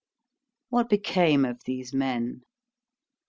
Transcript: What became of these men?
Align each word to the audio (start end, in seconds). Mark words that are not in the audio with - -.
What 0.69 0.89
became 0.89 1.45
of 1.45 1.63
these 1.65 1.93
men? 1.93 2.41